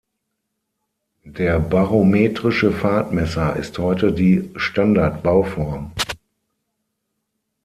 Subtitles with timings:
[1.27, 5.93] Der barometrische Fahrtmesser ist heute die Standard-Bauform.